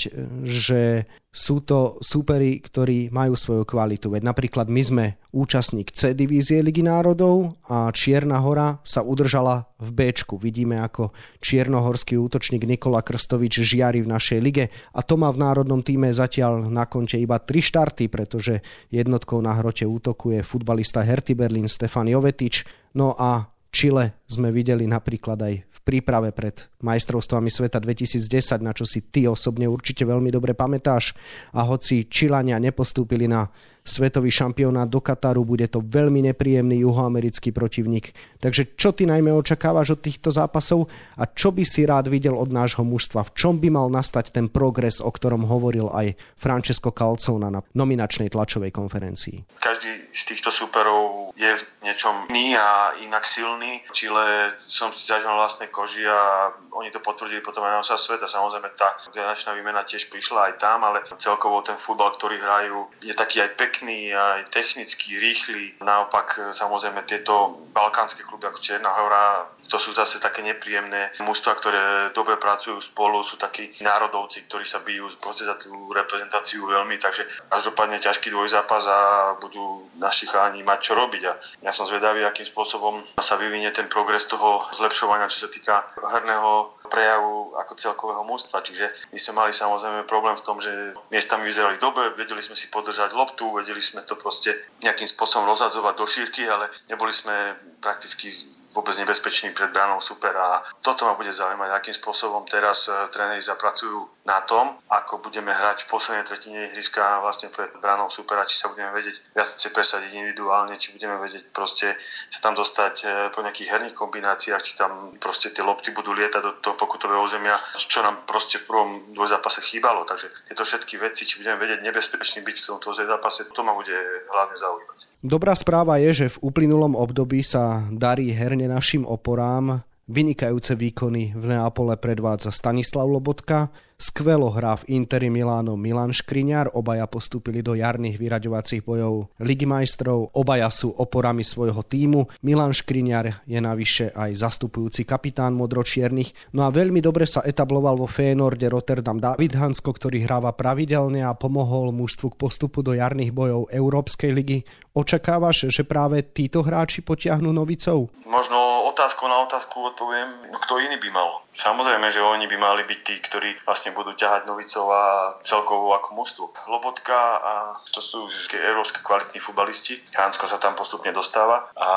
že 0.47 1.03
sú 1.35 1.59
to 1.67 1.99
súperi, 1.99 2.63
ktorí 2.63 3.11
majú 3.11 3.35
svoju 3.35 3.67
kvalitu. 3.67 4.07
Veď 4.07 4.23
napríklad 4.31 4.71
my 4.71 4.81
sme 4.81 5.05
účastník 5.35 5.91
C 5.91 6.15
divízie 6.15 6.63
Ligy 6.63 6.79
národov 6.87 7.59
a 7.67 7.91
Čierna 7.91 8.39
hora 8.39 8.79
sa 8.87 9.03
udržala 9.03 9.67
v 9.75 9.89
B. 9.91 9.99
Vidíme, 10.39 10.79
ako 10.79 11.11
čiernohorský 11.43 12.15
útočník 12.15 12.63
Nikola 12.63 13.03
Krstovič 13.03 13.59
žiari 13.59 13.99
v 13.99 14.15
našej 14.15 14.39
lige 14.39 14.71
a 14.95 15.03
to 15.03 15.19
má 15.19 15.27
v 15.35 15.43
národnom 15.43 15.83
týme 15.83 16.07
zatiaľ 16.15 16.71
na 16.71 16.87
konte 16.87 17.19
iba 17.19 17.35
3 17.35 17.51
štarty, 17.59 18.07
pretože 18.07 18.63
jednotkou 18.87 19.43
na 19.43 19.51
hrote 19.59 19.83
útoku 19.83 20.31
je 20.31 20.39
futbalista 20.39 21.03
Herty 21.03 21.35
Berlin 21.35 21.67
Stefan 21.67 22.07
Jovetič. 22.07 22.63
No 22.95 23.11
a 23.19 23.51
Chile 23.75 24.23
sme 24.23 24.55
videli 24.55 24.87
napríklad 24.87 25.35
aj 25.35 25.53
v 25.67 25.79
príprave 25.83 26.31
pred 26.31 26.55
majstrovstvami 26.79 27.51
sveta 27.51 27.83
2010, 27.83 28.63
na 28.63 28.71
čo 28.71 28.87
si 28.87 29.11
ty 29.11 29.27
osobne 29.27 29.67
určite 29.67 30.07
veľmi 30.07 30.31
dobre 30.31 30.55
pamätáš. 30.55 31.11
A 31.51 31.67
hoci 31.67 32.07
Čilania 32.07 32.55
nepostúpili 32.55 33.27
na 33.27 33.51
svetový 33.85 34.33
šampionát 34.33 34.89
do 34.89 34.97
Kataru, 34.97 35.45
bude 35.45 35.69
to 35.69 35.79
veľmi 35.85 36.25
nepríjemný 36.33 36.81
juhoamerický 36.81 37.53
protivník. 37.53 38.11
Takže 38.41 38.73
čo 38.73 38.97
ty 38.97 39.05
najmä 39.05 39.29
očakávaš 39.29 39.95
od 39.95 40.01
týchto 40.01 40.33
zápasov 40.33 40.89
a 41.21 41.29
čo 41.29 41.53
by 41.53 41.61
si 41.61 41.85
rád 41.85 42.09
videl 42.09 42.33
od 42.33 42.49
nášho 42.49 42.81
mužstva? 42.81 43.29
V 43.29 43.31
čom 43.37 43.61
by 43.61 43.69
mal 43.69 43.87
nastať 43.93 44.33
ten 44.33 44.49
progres, 44.49 44.97
o 45.05 45.13
ktorom 45.13 45.45
hovoril 45.45 45.93
aj 45.93 46.17
Francesco 46.33 46.89
Calzona 46.89 47.53
na 47.53 47.61
nominačnej 47.77 48.33
tlačovej 48.33 48.73
konferencii? 48.73 49.61
Každý 49.61 50.09
z 50.15 50.23
týchto 50.25 50.49
superov 50.49 51.35
je 51.37 51.51
v 51.53 51.63
niečom 51.85 52.25
iný 52.33 52.57
a 52.57 52.95
inak 53.03 53.27
silný. 53.27 53.85
Čile 53.91 54.49
som 54.57 54.89
si 54.89 55.05
zažil 55.05 55.29
vlastnej 55.29 55.69
koži 55.69 56.07
a 56.07 56.49
oni 56.71 56.89
to 56.89 57.03
potvrdili 57.03 57.43
potom 57.43 57.67
aj 57.67 57.83
na 57.83 57.83
sveta. 57.83 58.25
Samozrejme 58.25 58.71
tá 58.73 58.95
generačná 59.11 59.51
výmena 59.53 59.83
tiež 59.83 60.07
prišla 60.07 60.49
aj 60.49 60.53
tam, 60.57 60.87
ale 60.87 61.03
celkovo 61.19 61.59
ten 61.61 61.75
futbal, 61.75 62.15
ktorý 62.15 62.39
hrajú, 62.39 62.87
je 63.03 63.11
taký 63.11 63.43
aj 63.43 63.59
pekný, 63.59 63.74
aj 64.13 64.47
technický, 64.53 65.19
rýchly. 65.19 65.75
Naopak 65.83 66.53
samozrejme 66.55 67.03
tieto 67.03 67.59
balkánske 67.75 68.23
kluby 68.23 68.47
ako 68.47 68.59
Čierna 68.61 68.93
hora 68.93 69.54
to 69.69 69.77
sú 69.81 69.93
zase 69.93 70.21
také 70.21 70.45
nepríjemné 70.45 71.11
mužstva, 71.25 71.57
ktoré 71.57 71.83
dobre 72.13 72.37
pracujú 72.37 72.77
spolu, 72.81 73.25
sú 73.25 73.37
takí 73.37 73.69
národovci, 73.81 74.45
ktorí 74.45 74.65
sa 74.65 74.81
bijú 74.81 75.09
proste 75.17 75.45
za 75.45 75.57
tú 75.57 75.73
reprezentáciu 75.93 76.65
veľmi, 76.65 76.97
takže 77.01 77.25
až 77.49 77.61
dopadne 77.73 77.97
ťažký 77.97 78.29
dvojzápas 78.29 78.83
a 78.85 78.99
budú 79.41 79.89
naši 79.97 80.29
chalani 80.29 80.61
mať 80.61 80.79
čo 80.81 80.93
robiť. 80.93 81.23
A 81.25 81.33
ja 81.65 81.71
som 81.73 81.89
zvedavý, 81.89 82.21
akým 82.23 82.45
spôsobom 82.45 83.01
sa 83.17 83.35
vyvinie 83.35 83.73
ten 83.73 83.89
progres 83.89 84.29
toho 84.29 84.65
zlepšovania, 84.73 85.31
čo 85.31 85.47
sa 85.47 85.49
týka 85.49 85.75
herného 85.97 86.77
prejavu 86.87 87.57
ako 87.57 87.73
celkového 87.75 88.23
mužstva. 88.23 88.61
Čiže 88.61 89.11
my 89.11 89.19
sme 89.19 89.33
mali 89.41 89.51
samozrejme 89.51 90.05
problém 90.05 90.37
v 90.37 90.45
tom, 90.45 90.61
že 90.61 90.93
miestami 91.09 91.49
vyzerali 91.49 91.81
dobre, 91.81 92.13
vedeli 92.13 92.41
sme 92.41 92.53
si 92.53 92.69
podržať 92.69 93.11
loptu, 93.17 93.49
vedeli 93.51 93.81
sme 93.81 94.05
to 94.05 94.15
proste 94.15 94.53
nejakým 94.85 95.09
spôsobom 95.09 95.49
rozhadzovať 95.49 95.93
do 95.97 96.05
šírky, 96.05 96.45
ale 96.45 96.69
neboli 96.87 97.11
sme 97.11 97.57
prakticky 97.81 98.31
vôbec 98.75 98.93
nebezpečný 98.99 99.55
pred 99.55 99.71
bránou 99.71 100.03
super 100.03 100.35
a 100.35 100.59
toto 100.83 101.07
ma 101.07 101.15
bude 101.15 101.31
zaujímať, 101.31 101.69
akým 101.71 101.95
spôsobom 101.95 102.43
teraz 102.43 102.91
e, 102.91 103.07
tréneri 103.09 103.39
zapracujú 103.39 104.03
na 104.25 104.41
tom, 104.41 104.81
ako 104.89 105.21
budeme 105.21 105.53
hrať 105.53 105.85
v 105.85 105.91
poslednej 105.93 106.25
tretine 106.25 106.65
ihriska 106.65 107.21
vlastne 107.21 107.53
pred 107.53 107.69
bránou 107.77 108.09
super 108.09 108.41
a 108.41 108.49
či 108.49 108.57
sa 108.57 108.73
budeme 108.73 108.89
vedieť 108.89 109.21
viacej 109.37 109.69
presadiť 109.69 110.11
individuálne, 110.17 110.81
či 110.81 110.97
budeme 110.97 111.21
vedieť 111.21 111.53
proste 111.53 111.93
sa 112.33 112.39
tam 112.41 112.57
dostať 112.57 112.95
e, 113.05 113.07
po 113.29 113.45
nejakých 113.45 113.69
herných 113.69 113.93
kombináciách, 113.93 114.65
či 114.65 114.73
tam 114.81 115.13
proste 115.21 115.53
tie 115.53 115.61
lopty 115.61 115.93
budú 115.93 116.09
lietať 116.17 116.41
do 116.41 116.51
toho 116.57 116.73
pokutového 116.73 117.21
územia, 117.21 117.53
čo 117.77 118.01
nám 118.01 118.25
proste 118.25 118.57
v 118.57 118.65
prvom 118.65 118.89
dvojzápase 119.13 119.61
chýbalo. 119.61 120.09
Takže 120.09 120.49
tieto 120.49 120.65
všetky 120.65 120.97
veci, 120.97 121.29
či 121.29 121.45
budeme 121.45 121.61
vedieť 121.61 121.85
nebezpečný 121.85 122.41
byť 122.41 122.57
v 122.57 122.65
tomto 122.65 122.97
zápase, 122.97 123.45
to 123.53 123.61
ma 123.61 123.77
bude 123.77 123.93
hlavne 124.33 124.57
zaujímať. 124.57 124.97
Dobrá 125.21 125.53
správa 125.53 126.01
je, 126.01 126.25
že 126.25 126.33
v 126.33 126.49
uplynulom 126.49 126.97
období 126.97 127.45
sa 127.45 127.85
darí 127.93 128.33
herne 128.33 128.65
našim 128.65 129.05
oporám. 129.05 129.85
Vynikajúce 130.05 130.77
výkony 130.77 131.33
v 131.33 131.43
Neapole 131.49 131.97
predvádza 131.97 132.53
Stanislav 132.53 133.09
Lobotka, 133.09 133.73
Skvelo 133.95 134.51
hrá 134.51 134.75
v 134.75 134.99
Interi 134.99 135.31
Miláno 135.31 135.79
Milan 135.79 136.11
Škriňar, 136.11 136.75
obaja 136.75 137.07
postúpili 137.07 137.63
do 137.63 137.79
jarných 137.79 138.19
vyraďovacích 138.19 138.83
bojov 138.83 139.31
Ligy 139.39 139.63
majstrov, 139.63 140.35
obaja 140.35 140.67
sú 140.67 140.91
oporami 140.91 141.47
svojho 141.47 141.79
týmu. 141.79 142.27
Milan 142.43 142.75
Škriňar 142.75 143.47
je 143.47 143.55
navyše 143.55 144.11
aj 144.11 144.35
zastupujúci 144.35 145.07
kapitán 145.07 145.55
modročiernych. 145.55 146.51
No 146.51 146.67
a 146.67 146.75
veľmi 146.75 146.99
dobre 146.99 147.23
sa 147.23 147.39
etabloval 147.47 147.95
vo 147.95 148.11
Fénorde 148.11 148.67
Rotterdam 148.67 149.15
David 149.15 149.55
Hansko, 149.55 149.95
ktorý 149.95 150.27
hráva 150.27 150.51
pravidelne 150.51 151.23
a 151.23 151.31
pomohol 151.31 151.95
mužstvu 151.95 152.35
k 152.35 152.39
postupu 152.39 152.83
do 152.83 152.91
jarných 152.91 153.31
bojov 153.31 153.71
Európskej 153.71 154.35
ligy. 154.35 154.67
Očakávaš, 154.91 155.71
že 155.71 155.87
práve 155.87 156.19
títo 156.35 156.67
hráči 156.67 156.99
potiahnu 156.99 157.55
novicou? 157.55 158.11
Možno 158.27 158.75
otázku 158.95 159.27
na 159.27 159.43
otázku 159.43 159.91
odpoviem, 159.91 160.55
no 160.55 160.57
kto 160.57 160.79
iný 160.79 160.95
by 160.95 161.11
mal. 161.11 161.43
Samozrejme, 161.51 162.07
že 162.07 162.23
oni 162.23 162.47
by 162.47 162.55
mali 162.55 162.87
byť 162.87 162.99
tí, 163.03 163.15
ktorí 163.19 163.49
vlastne 163.67 163.84
budú 163.91 164.15
ťahať 164.15 164.47
novicov 164.47 164.85
a 164.89 165.03
celkovo 165.43 165.93
ako 165.93 166.09
mužstvo. 166.15 166.45
Lobotka 166.71 167.17
a 167.41 167.53
to 167.91 167.99
sú 168.01 168.25
už 168.25 168.53
európske 168.55 169.03
kvalitní 169.03 169.43
futbalisti. 169.43 169.99
Hansko 170.15 170.47
sa 170.47 170.57
tam 170.57 170.73
postupne 170.73 171.11
dostáva 171.11 171.69
a 171.75 171.89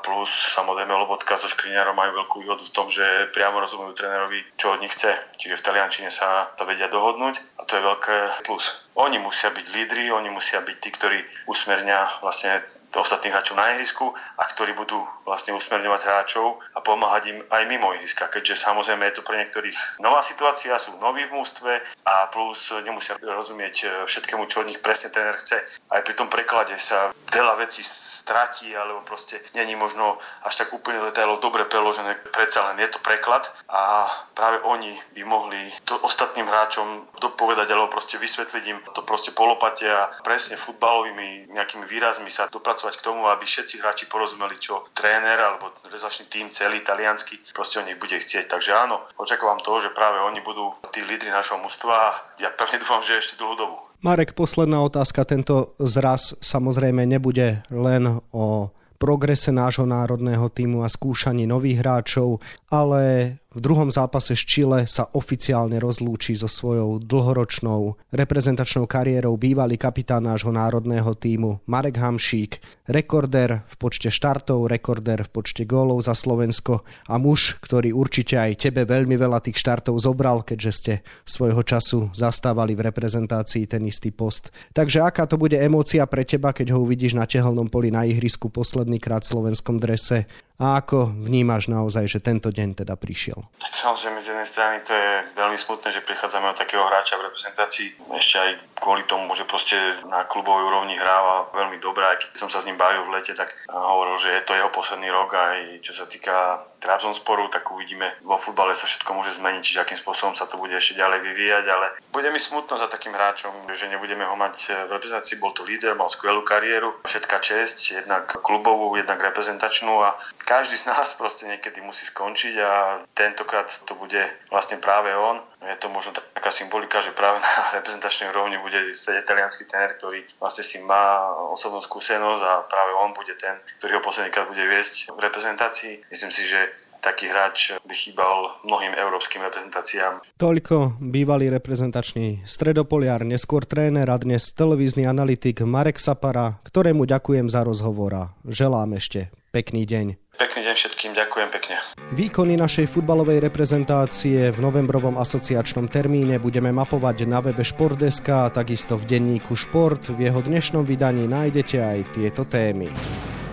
plus 0.00 0.30
samozrejme 0.54 0.94
Lobotka 0.94 1.36
so 1.36 1.50
Škriňarom 1.50 1.96
majú 1.96 2.12
veľkú 2.24 2.36
výhodu 2.44 2.64
v 2.64 2.74
tom, 2.74 2.86
že 2.88 3.04
priamo 3.34 3.60
rozumujú 3.60 3.92
trénerovi, 3.98 4.40
čo 4.56 4.72
od 4.72 4.80
nich 4.80 4.94
chce. 4.94 5.12
Čiže 5.36 5.58
v 5.60 5.64
Taliančine 5.64 6.10
sa 6.12 6.48
to 6.54 6.64
vedia 6.64 6.86
dohodnúť 6.88 7.36
a 7.58 7.62
to 7.66 7.76
je 7.76 7.82
veľké 7.82 8.16
plus. 8.46 8.64
Oni 8.94 9.18
musia 9.18 9.50
byť 9.50 9.66
lídri, 9.74 10.14
oni 10.14 10.30
musia 10.30 10.62
byť 10.62 10.76
tí, 10.78 10.90
ktorí 10.94 11.18
usmernia 11.50 12.06
vlastne 12.22 12.62
ostatných 13.00 13.34
hráčov 13.34 13.56
na 13.58 13.74
ihrisku 13.74 14.12
a 14.14 14.42
ktorí 14.44 14.76
budú 14.76 15.00
vlastne 15.24 15.56
usmerňovať 15.56 16.00
hráčov 16.04 16.60
a 16.74 16.78
pomáhať 16.84 17.22
im 17.34 17.38
aj 17.48 17.62
mimo 17.66 17.94
ihriska, 17.96 18.28
keďže 18.28 18.60
samozrejme 18.60 19.08
je 19.10 19.16
to 19.16 19.26
pre 19.26 19.40
niektorých 19.40 20.04
nová 20.04 20.20
situácia, 20.20 20.76
sú 20.76 20.98
noví 21.00 21.24
v 21.24 21.34
mústve 21.34 21.80
a 22.04 22.28
plus 22.28 22.74
nemusia 22.84 23.16
rozumieť 23.18 23.76
e, 23.82 23.86
všetkému, 24.04 24.44
čo 24.46 24.60
od 24.60 24.68
nich 24.68 24.84
presne 24.84 25.08
tréner 25.08 25.38
chce. 25.40 25.58
Aj 25.88 26.00
pri 26.04 26.14
tom 26.14 26.28
preklade 26.28 26.76
sa 26.76 27.14
veľa 27.32 27.56
vecí 27.64 27.80
stratí, 27.84 28.76
alebo 28.76 29.00
proste 29.08 29.40
není 29.56 29.72
možno 29.74 30.20
až 30.44 30.64
tak 30.64 30.68
úplne 30.76 31.00
detailov 31.08 31.40
dobre 31.40 31.64
preložené, 31.64 32.20
predsa 32.30 32.68
len 32.72 32.84
je 32.84 32.92
to 32.92 33.00
preklad 33.00 33.48
a 33.72 34.04
práve 34.36 34.60
oni 34.68 34.92
by 35.16 35.22
mohli 35.24 35.72
to 35.88 35.96
ostatným 36.04 36.44
hráčom 36.44 37.08
dopovedať 37.18 37.72
alebo 37.72 37.88
proste 37.88 38.20
vysvetliť 38.20 38.64
im 38.68 38.78
to 38.92 39.00
proste 39.08 39.32
polopate 39.32 39.88
a 39.88 40.12
presne 40.20 40.60
futbalovými 40.60 41.48
nejakými 41.54 41.88
výrazmi 41.88 42.28
sa 42.28 42.50
dopracovať 42.52 42.83
k 42.92 43.04
tomu, 43.04 43.24
aby 43.32 43.48
všetci 43.48 43.80
hráči 43.80 44.04
porozumeli, 44.04 44.60
čo 44.60 44.84
tréner 44.92 45.40
alebo 45.40 45.72
rezačný 45.88 46.28
tým 46.28 46.52
celý 46.52 46.84
italiansky 46.84 47.40
proste 47.56 47.80
o 47.80 47.86
nich 47.86 47.96
bude 47.96 48.20
chcieť. 48.20 48.44
Takže 48.50 48.76
áno, 48.76 49.00
očakávam 49.16 49.62
to, 49.64 49.80
že 49.80 49.96
práve 49.96 50.20
oni 50.20 50.44
budú 50.44 50.76
tí 50.92 51.00
lídry 51.00 51.32
našho 51.32 51.56
mužstva 51.64 51.94
a 51.94 52.10
ja 52.42 52.52
pevne 52.52 52.82
dúfam, 52.82 53.00
že 53.00 53.16
ešte 53.16 53.40
dlhú 53.40 53.54
dobu. 53.56 53.76
Marek, 54.04 54.36
posledná 54.36 54.84
otázka. 54.84 55.24
Tento 55.24 55.72
zraz 55.80 56.36
samozrejme 56.44 57.08
nebude 57.08 57.64
len 57.72 58.20
o 58.36 58.68
progrese 59.04 59.52
nášho 59.52 59.84
národného 59.84 60.48
týmu 60.48 60.80
a 60.80 60.88
skúšaní 60.88 61.44
nových 61.44 61.84
hráčov, 61.84 62.40
ale 62.72 63.36
v 63.54 63.62
druhom 63.62 63.86
zápase 63.86 64.34
s 64.34 64.42
Chile 64.42 64.90
sa 64.90 65.06
oficiálne 65.14 65.78
rozlúči 65.78 66.34
so 66.34 66.50
svojou 66.50 66.98
dlhoročnou 66.98 67.94
reprezentačnou 68.10 68.90
kariérou 68.90 69.38
bývalý 69.38 69.78
kapitán 69.78 70.26
nášho 70.26 70.50
národného 70.50 71.14
týmu 71.14 71.62
Marek 71.70 72.02
Hamšík, 72.02 72.58
rekorder 72.90 73.62
v 73.70 73.74
počte 73.78 74.10
štartov, 74.10 74.66
rekorder 74.66 75.22
v 75.22 75.30
počte 75.30 75.62
gólov 75.62 76.02
za 76.02 76.18
Slovensko 76.18 76.82
a 77.06 77.14
muž, 77.16 77.62
ktorý 77.62 77.94
určite 77.94 78.34
aj 78.34 78.58
tebe 78.58 78.82
veľmi 78.82 79.14
veľa 79.14 79.38
tých 79.38 79.62
štartov 79.62 80.02
zobral, 80.02 80.42
keďže 80.42 80.72
ste 80.74 80.92
svojho 81.22 81.62
času 81.62 82.10
zastávali 82.10 82.74
v 82.74 82.90
reprezentácii 82.90 83.70
ten 83.70 83.86
istý 83.86 84.10
post. 84.10 84.50
Takže 84.74 85.06
aká 85.06 85.30
to 85.30 85.38
bude 85.38 85.54
emócia 85.54 86.02
pre 86.10 86.26
teba, 86.26 86.50
keď 86.50 86.74
ho 86.74 86.82
uvidíš 86.82 87.14
na 87.14 87.22
tehelnom 87.22 87.70
poli 87.70 87.94
na 87.94 88.02
ihrisku 88.02 88.50
posledný 88.50 88.98
krát 88.98 89.22
v 89.22 89.30
slovenskom 89.30 89.78
drese 89.78 90.26
a 90.54 90.78
ako 90.78 91.10
vnímaš 91.10 91.66
naozaj, 91.66 92.06
že 92.06 92.22
tento 92.22 92.54
deň 92.54 92.86
teda 92.86 92.94
prišiel? 92.94 93.42
Tak 93.58 93.74
samozrejme 93.74 94.22
z 94.22 94.30
jednej 94.30 94.48
strany 94.48 94.76
to 94.86 94.94
je 94.94 95.12
veľmi 95.34 95.58
smutné, 95.58 95.90
že 95.90 96.06
prichádzame 96.06 96.54
od 96.54 96.58
takého 96.58 96.86
hráča 96.86 97.18
v 97.18 97.26
reprezentácii. 97.26 97.88
Ešte 98.14 98.36
aj 98.38 98.50
kvôli 98.78 99.02
tomu, 99.10 99.34
že 99.34 99.50
proste 99.50 99.74
na 100.06 100.30
klubovej 100.30 100.70
úrovni 100.70 100.94
hráva 100.94 101.50
veľmi 101.50 101.82
dobré. 101.82 102.06
Aj 102.06 102.18
keď 102.22 102.38
som 102.38 102.48
sa 102.54 102.62
s 102.62 102.70
ním 102.70 102.78
bavil 102.78 103.02
v 103.02 103.18
lete, 103.18 103.34
tak 103.34 103.50
hovoril, 103.66 104.14
že 104.14 104.30
je 104.30 104.42
to 104.46 104.54
jeho 104.54 104.70
posledný 104.70 105.10
rok 105.10 105.34
aj 105.34 105.82
čo 105.82 105.90
sa 105.90 106.06
týka 106.06 106.62
Trabzonsporu, 106.78 107.50
tak 107.50 107.66
uvidíme. 107.74 108.14
Vo 108.22 108.38
futbale 108.38 108.76
sa 108.78 108.86
všetko 108.86 109.10
môže 109.16 109.34
zmeniť, 109.40 109.62
čiže 109.64 109.82
akým 109.82 109.98
spôsobom 109.98 110.38
sa 110.38 110.46
to 110.46 110.60
bude 110.60 110.76
ešte 110.76 110.94
ďalej 110.94 111.24
vyvíjať, 111.24 111.64
ale 111.66 111.86
bude 112.12 112.28
mi 112.30 112.38
smutno 112.38 112.78
za 112.78 112.86
takým 112.86 113.16
hráčom, 113.16 113.66
že 113.72 113.90
nebudeme 113.90 114.22
ho 114.22 114.36
mať 114.38 114.86
v 114.86 114.90
reprezentácii. 114.92 115.40
Bol 115.40 115.56
to 115.56 115.66
líder, 115.66 115.96
mal 115.98 116.12
skvelú 116.12 116.46
kariéru, 116.46 116.94
všetká 117.02 117.40
česť, 117.40 118.04
jednak 118.04 118.36
klubovú, 118.44 118.94
jednak 119.00 119.18
reprezentačnú 119.18 120.04
a 120.04 120.14
každý 120.44 120.76
z 120.76 120.86
nás 120.86 121.16
proste 121.20 121.48
niekedy 121.48 121.80
musí 121.80 122.06
skončiť 122.06 122.54
a 122.60 123.02
tentokrát 123.16 123.72
to 123.88 123.96
bude 123.96 124.20
vlastne 124.52 124.78
práve 124.78 125.10
on. 125.16 125.40
Je 125.64 125.76
to 125.80 125.88
možno 125.88 126.12
taká 126.12 126.52
symbolika, 126.52 127.00
že 127.00 127.16
práve 127.16 127.40
na 127.44 127.80
reprezentačnej 127.80 128.30
úrovni 128.30 128.60
bude 128.60 128.92
sedieť 128.92 129.24
italianský 129.24 129.64
tréner, 129.66 129.96
ktorý 129.96 130.20
vlastne 130.38 130.62
si 130.62 130.78
má 130.84 131.32
osobnú 131.50 131.80
skúsenosť 131.80 132.42
a 132.44 132.52
práve 132.68 132.92
on 133.00 133.10
bude 133.16 133.34
ten, 133.40 133.56
ktorý 133.80 133.98
ho 133.98 134.02
poslednýkrát 134.04 134.46
bude 134.46 134.62
viesť 134.62 135.10
v 135.16 135.18
reprezentácii. 135.24 136.12
Myslím 136.12 136.30
si, 136.30 136.44
že 136.44 136.60
taký 137.04 137.28
hráč 137.28 137.76
by 137.84 137.92
chýbal 137.92 138.64
mnohým 138.64 138.96
európskym 138.96 139.44
reprezentáciám. 139.44 140.24
Toľko 140.40 140.96
bývalý 141.04 141.52
reprezentačný 141.52 142.48
stredopoliar, 142.48 143.28
neskôr 143.28 143.68
tréner 143.68 144.08
a 144.08 144.16
dnes 144.16 144.48
televízny 144.56 145.04
analytik 145.04 145.60
Marek 145.68 146.00
Sapara, 146.00 146.56
ktorému 146.64 147.04
ďakujem 147.04 147.52
za 147.52 147.60
rozhovor 147.60 148.12
a 148.16 148.24
želám 148.48 148.96
ešte 148.96 149.28
pekný 149.52 149.84
deň. 149.84 150.23
Pekný 150.44 150.60
deň 150.60 150.76
všetkým, 150.76 151.10
ďakujem 151.16 151.48
pekne. 151.56 151.76
Výkony 152.12 152.60
našej 152.60 152.92
futbalovej 152.92 153.40
reprezentácie 153.48 154.52
v 154.52 154.58
novembrovom 154.60 155.16
asociačnom 155.16 155.88
termíne 155.88 156.36
budeme 156.36 156.68
mapovať 156.68 157.24
na 157.24 157.40
webe 157.40 157.64
Športdeska 157.64 158.44
a 158.44 158.52
takisto 158.52 159.00
v 159.00 159.08
denníku 159.08 159.56
Šport. 159.56 160.12
V 160.12 160.28
jeho 160.28 160.44
dnešnom 160.44 160.84
vydaní 160.84 161.24
nájdete 161.24 161.80
aj 161.80 161.98
tieto 162.12 162.44
témy. 162.44 162.92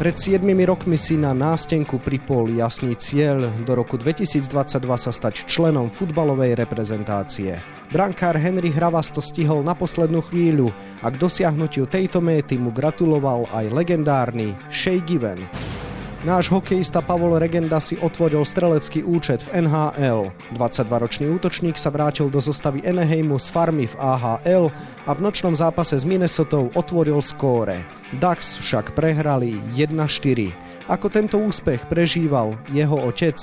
Pred 0.03 0.19
7 0.19 0.43
rokmi 0.67 0.99
si 0.99 1.15
na 1.15 1.31
nástenku 1.31 1.95
pripol 2.03 2.59
jasný 2.59 2.99
cieľ 2.99 3.47
do 3.63 3.71
roku 3.71 3.95
2022 3.95 4.51
sa 4.99 5.11
stať 5.15 5.47
členom 5.47 5.87
futbalovej 5.87 6.59
reprezentácie. 6.59 7.55
Brankár 7.87 8.35
Henry 8.35 8.67
Hravas 8.67 9.15
to 9.15 9.23
stihol 9.23 9.63
na 9.63 9.79
poslednú 9.79 10.19
chvíľu 10.27 10.75
a 10.99 11.07
k 11.07 11.15
dosiahnutiu 11.15 11.87
tejto 11.87 12.19
méty 12.19 12.59
mu 12.59 12.75
gratuloval 12.75 13.47
aj 13.55 13.71
legendárny 13.71 14.59
Shea 14.67 14.99
Given. 14.99 15.70
Náš 16.21 16.53
hokejista 16.53 17.01
Pavol 17.01 17.41
Regenda 17.41 17.81
si 17.81 17.97
otvoril 17.97 18.45
strelecký 18.45 19.01
účet 19.01 19.41
v 19.49 19.65
NHL. 19.65 20.29
22-ročný 20.53 21.25
útočník 21.33 21.81
sa 21.81 21.89
vrátil 21.89 22.29
do 22.29 22.37
zostavy 22.37 22.85
Eneheimu 22.85 23.41
z 23.41 23.49
farmy 23.49 23.89
v 23.89 23.97
AHL 23.97 24.69
a 25.09 25.11
v 25.17 25.19
nočnom 25.25 25.57
zápase 25.57 25.97
s 25.97 26.05
Minnesotou 26.05 26.69
otvoril 26.77 27.17
skóre. 27.25 27.81
Ducks 28.21 28.61
však 28.61 28.93
prehrali 28.93 29.57
1-4. 29.73 30.53
Ako 30.93 31.09
tento 31.09 31.41
úspech 31.41 31.89
prežíval 31.89 32.53
jeho 32.69 33.01
otec? 33.01 33.41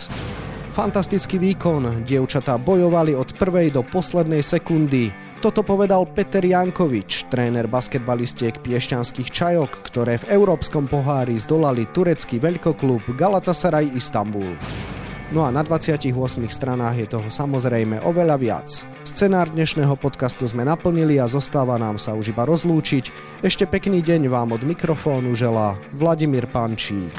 Fantastický 0.73 1.41
výkon, 1.41 2.05
dievčatá 2.05 2.61
bojovali 2.61 3.17
od 3.17 3.33
prvej 3.35 3.73
do 3.73 3.81
poslednej 3.81 4.45
sekundy. 4.45 5.11
Toto 5.39 5.63
povedal 5.63 6.05
Peter 6.13 6.43
Jankovič, 6.43 7.31
tréner 7.31 7.71
basketbalistiek 7.71 8.59
piešťanských 8.59 9.29
čajok, 9.31 9.71
ktoré 9.87 10.19
v 10.19 10.35
Európskom 10.35 10.91
pohári 10.91 11.39
zdolali 11.39 11.87
turecký 11.95 12.43
veľkoklub 12.43 13.15
Galatasaray 13.15 13.95
Istanbul. 13.95 14.59
No 15.29 15.45
a 15.45 15.53
na 15.53 15.61
28 15.61 16.09
stranách 16.49 16.97
je 17.05 17.07
toho 17.07 17.29
samozrejme 17.29 18.01
oveľa 18.01 18.37
viac. 18.41 18.69
Scenár 19.05 19.53
dnešného 19.53 19.93
podcastu 20.01 20.49
sme 20.49 20.65
naplnili 20.65 21.21
a 21.21 21.29
zostáva 21.29 21.77
nám 21.77 22.01
sa 22.01 22.17
už 22.17 22.33
iba 22.33 22.49
rozlúčiť. 22.49 23.13
Ešte 23.45 23.69
pekný 23.69 24.01
deň 24.01 24.33
vám 24.33 24.57
od 24.57 24.65
mikrofónu 24.65 25.37
želá 25.37 25.77
Vladimír 25.93 26.49
Pančík. 26.49 27.13